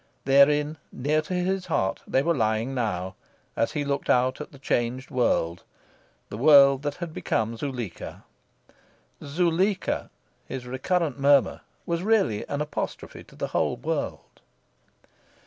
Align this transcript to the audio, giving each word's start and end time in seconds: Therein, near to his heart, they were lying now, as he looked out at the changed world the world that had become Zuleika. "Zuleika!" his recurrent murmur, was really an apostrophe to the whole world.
Therein, 0.25 0.79
near 0.91 1.21
to 1.21 1.33
his 1.35 1.67
heart, 1.67 2.01
they 2.07 2.23
were 2.23 2.33
lying 2.33 2.73
now, 2.73 3.13
as 3.55 3.73
he 3.73 3.85
looked 3.85 4.09
out 4.09 4.41
at 4.41 4.51
the 4.51 4.57
changed 4.57 5.11
world 5.11 5.61
the 6.29 6.39
world 6.39 6.81
that 6.81 6.95
had 6.95 7.13
become 7.13 7.55
Zuleika. 7.55 8.23
"Zuleika!" 9.23 10.09
his 10.47 10.65
recurrent 10.65 11.19
murmur, 11.19 11.61
was 11.85 12.01
really 12.01 12.43
an 12.49 12.61
apostrophe 12.61 13.23
to 13.25 13.35
the 13.35 13.49
whole 13.49 13.77
world. 13.77 14.41